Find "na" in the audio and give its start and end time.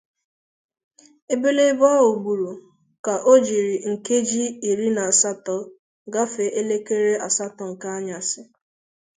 4.95-5.01